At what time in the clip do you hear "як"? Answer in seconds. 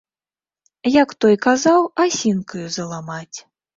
0.93-1.13